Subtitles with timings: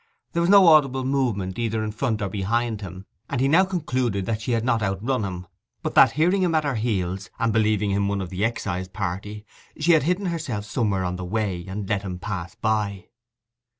[0.33, 4.25] There was no audible movement either in front or behind him, and he now concluded
[4.25, 5.45] that she had not outrun him,
[5.83, 9.45] but that, hearing him at her heels, and believing him one of the excise party,
[9.77, 13.09] she had hidden herself somewhere on the way, and let him pass by.